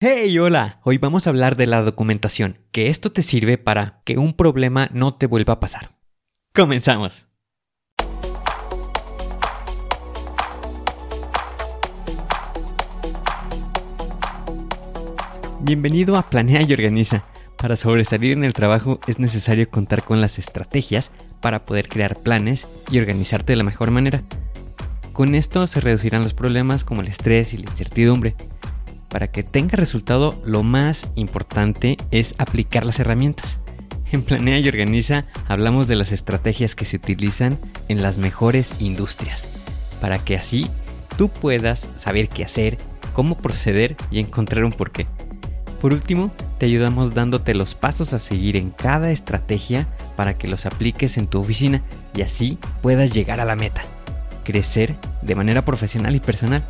[0.00, 0.78] Hey, hola.
[0.84, 4.88] Hoy vamos a hablar de la documentación, que esto te sirve para que un problema
[4.92, 5.90] no te vuelva a pasar.
[6.54, 7.26] Comenzamos.
[15.62, 17.24] Bienvenido a Planea y Organiza.
[17.56, 21.10] Para sobresalir en el trabajo es necesario contar con las estrategias
[21.40, 24.22] para poder crear planes y organizarte de la mejor manera.
[25.12, 28.36] Con esto se reducirán los problemas como el estrés y la incertidumbre.
[29.08, 33.58] Para que tenga resultado, lo más importante es aplicar las herramientas.
[34.10, 37.58] En Planea y Organiza hablamos de las estrategias que se utilizan
[37.88, 39.48] en las mejores industrias,
[40.00, 40.70] para que así
[41.16, 42.78] tú puedas saber qué hacer,
[43.12, 45.06] cómo proceder y encontrar un porqué.
[45.80, 50.66] Por último, te ayudamos dándote los pasos a seguir en cada estrategia para que los
[50.66, 51.82] apliques en tu oficina
[52.14, 53.82] y así puedas llegar a la meta,
[54.44, 56.64] crecer de manera profesional y personal.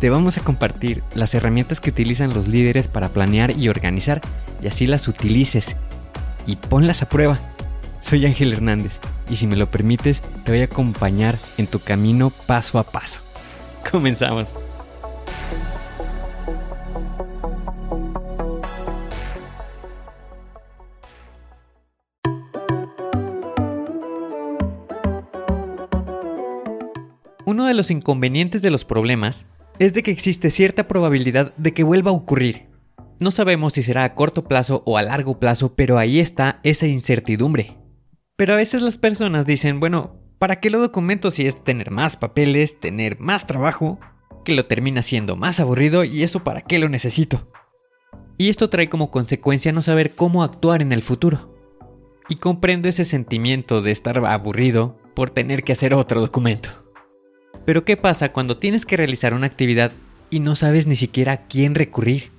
[0.00, 4.20] Te vamos a compartir las herramientas que utilizan los líderes para planear y organizar
[4.62, 5.74] y así las utilices
[6.46, 7.36] y ponlas a prueba.
[8.00, 12.30] Soy Ángel Hernández y si me lo permites te voy a acompañar en tu camino
[12.46, 13.20] paso a paso.
[13.90, 14.52] Comenzamos.
[27.44, 29.44] Uno de los inconvenientes de los problemas
[29.78, 32.66] es de que existe cierta probabilidad de que vuelva a ocurrir.
[33.20, 36.86] No sabemos si será a corto plazo o a largo plazo, pero ahí está esa
[36.86, 37.76] incertidumbre.
[38.36, 42.16] Pero a veces las personas dicen, bueno, ¿para qué lo documento si es tener más
[42.16, 43.98] papeles, tener más trabajo,
[44.44, 47.50] que lo termina siendo más aburrido y eso para qué lo necesito?
[48.36, 51.56] Y esto trae como consecuencia no saber cómo actuar en el futuro.
[52.28, 56.87] Y comprendo ese sentimiento de estar aburrido por tener que hacer otro documento.
[57.68, 59.92] Pero ¿qué pasa cuando tienes que realizar una actividad
[60.30, 62.30] y no sabes ni siquiera a quién recurrir?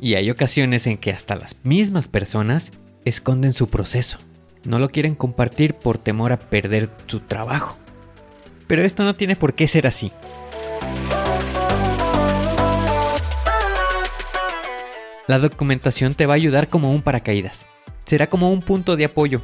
[0.00, 2.72] Y hay ocasiones en que hasta las mismas personas
[3.04, 4.16] esconden su proceso.
[4.64, 7.76] No lo quieren compartir por temor a perder su trabajo.
[8.66, 10.12] Pero esto no tiene por qué ser así.
[15.26, 17.66] La documentación te va a ayudar como un paracaídas.
[18.06, 19.42] Será como un punto de apoyo.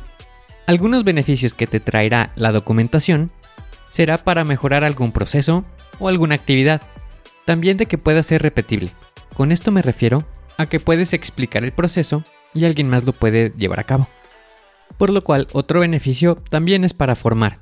[0.67, 3.31] Algunos beneficios que te traerá la documentación
[3.95, 5.63] será para mejorar algún proceso
[6.01, 6.83] o alguna actividad.
[7.45, 8.91] También de que pueda ser repetible.
[9.37, 10.27] Con esto me refiero
[10.59, 14.09] a que puedes explicar el proceso y alguien más lo puede llevar a cabo.
[14.99, 17.59] Por lo cual, otro beneficio también es para formar.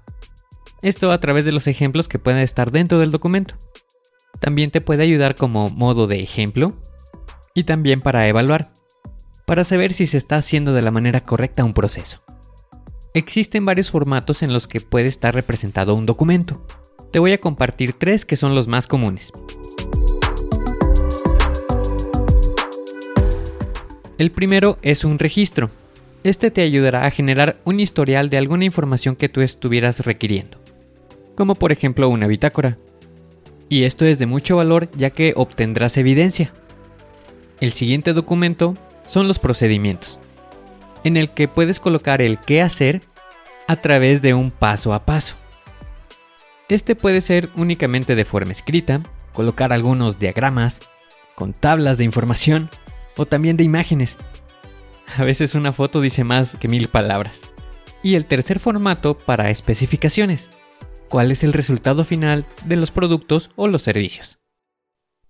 [0.80, 3.54] Esto a través de los ejemplos que pueden estar dentro del documento.
[4.40, 6.80] También te puede ayudar como modo de ejemplo
[7.52, 8.72] y también para evaluar,
[9.44, 12.21] para saber si se está haciendo de la manera correcta un proceso.
[13.14, 16.66] Existen varios formatos en los que puede estar representado un documento.
[17.10, 19.30] Te voy a compartir tres que son los más comunes.
[24.16, 25.68] El primero es un registro.
[26.24, 30.56] Este te ayudará a generar un historial de alguna información que tú estuvieras requiriendo,
[31.36, 32.78] como por ejemplo una bitácora.
[33.68, 36.54] Y esto es de mucho valor ya que obtendrás evidencia.
[37.60, 38.74] El siguiente documento
[39.06, 40.18] son los procedimientos
[41.04, 43.02] en el que puedes colocar el qué hacer
[43.68, 45.34] a través de un paso a paso.
[46.68, 49.02] Este puede ser únicamente de forma escrita,
[49.32, 50.80] colocar algunos diagramas,
[51.34, 52.70] con tablas de información
[53.16, 54.16] o también de imágenes.
[55.16, 57.40] A veces una foto dice más que mil palabras.
[58.02, 60.48] Y el tercer formato para especificaciones.
[61.08, 64.38] ¿Cuál es el resultado final de los productos o los servicios?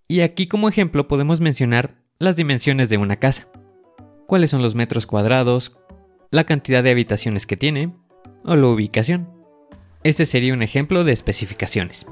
[0.09, 3.49] Y aquí como ejemplo podemos mencionar las dimensiones de una casa
[4.33, 5.77] cuáles son los metros cuadrados,
[6.31, 7.93] la cantidad de habitaciones que tiene
[8.45, 9.29] o la ubicación.
[10.05, 12.07] Este sería un ejemplo de especificaciones.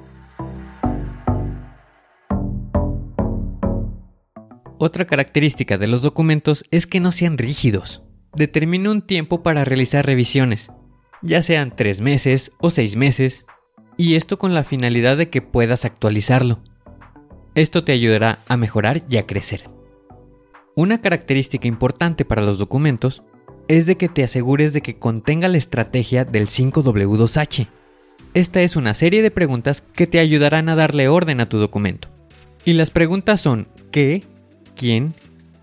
[4.76, 8.03] Otra característica de los documentos es que no sean rígidos.
[8.36, 10.70] Determina un tiempo para realizar revisiones,
[11.22, 13.47] ya sean tres meses o seis meses,
[13.97, 16.60] y esto con la finalidad de que puedas actualizarlo.
[17.54, 19.79] Esto te ayudará a mejorar y a crecer.
[20.80, 23.22] Una característica importante para los documentos
[23.68, 27.66] es de que te asegures de que contenga la estrategia del 5W2H.
[28.32, 32.09] Esta es una serie de preguntas que te ayudarán a darle orden a tu documento.
[32.65, 34.24] Y las preguntas son ¿qué?
[34.74, 35.12] ¿quién?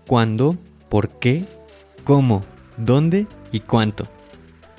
[0.06, 0.56] ¿cuándo?
[0.88, 1.42] ¿por qué?
[2.04, 2.44] ¿cómo?
[2.76, 3.26] ¿dónde?
[3.50, 4.06] y cuánto.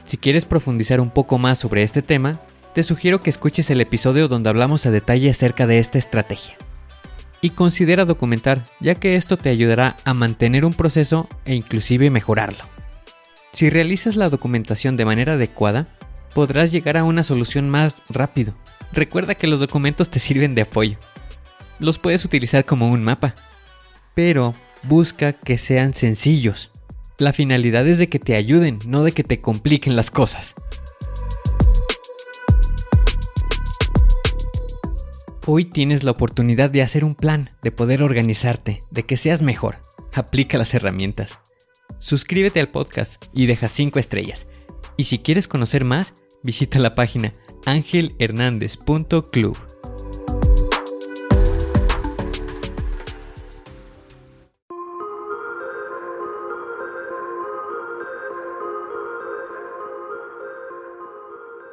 [0.05, 2.39] Si quieres profundizar un poco más sobre este tema,
[2.73, 6.55] te sugiero que escuches el episodio donde hablamos a detalle acerca de esta estrategia
[7.41, 12.63] y considera documentar, ya que esto te ayudará a mantener un proceso e inclusive mejorarlo.
[13.53, 15.85] Si realizas la documentación de manera adecuada,
[16.33, 18.53] podrás llegar a una solución más rápido.
[18.91, 20.97] Recuerda que los documentos te sirven de apoyo.
[21.79, 23.35] Los puedes utilizar como un mapa.
[24.13, 24.53] pero
[24.83, 26.71] busca que sean sencillos.
[27.17, 30.55] La finalidad es de que te ayuden, no de que te compliquen las cosas.
[35.51, 39.77] Hoy tienes la oportunidad de hacer un plan, de poder organizarte, de que seas mejor.
[40.13, 41.39] Aplica las herramientas.
[41.97, 44.45] Suscríbete al podcast y deja 5 estrellas.
[44.95, 46.13] Y si quieres conocer más,
[46.43, 47.31] visita la página
[47.65, 49.57] angelhernandez.club.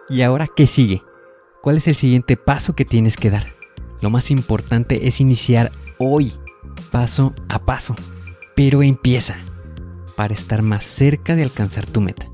[0.08, 1.02] ¿Y ahora qué sigue?
[1.60, 3.55] ¿Cuál es el siguiente paso que tienes que dar?
[4.00, 6.34] Lo más importante es iniciar hoy,
[6.90, 7.94] paso a paso.
[8.54, 9.36] Pero empieza
[10.16, 12.28] para estar más cerca de alcanzar tu meta.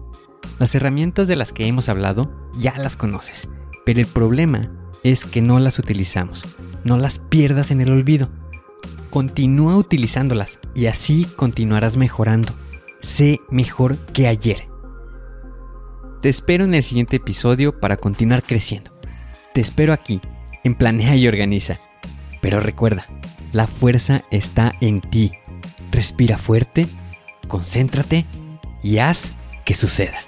[0.59, 3.49] Las herramientas de las que hemos hablado ya las conoces,
[3.85, 4.61] pero el problema
[5.03, 6.45] es que no las utilizamos.
[6.85, 8.29] No las pierdas en el olvido.
[9.11, 12.53] Continúa utilizándolas y así continuarás mejorando.
[13.01, 14.69] Sé mejor que ayer.
[16.23, 18.93] Te espero en el siguiente episodio para continuar creciendo.
[19.53, 20.21] Te espero aquí,
[20.65, 21.79] en Planea y Organiza.
[22.41, 23.07] Pero recuerda,
[23.53, 25.33] la fuerza está en ti.
[25.91, 26.87] Respira fuerte,
[27.49, 28.25] concéntrate
[28.83, 29.33] y haz
[29.65, 30.19] que suceda.